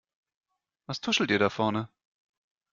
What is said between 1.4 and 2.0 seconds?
vorne?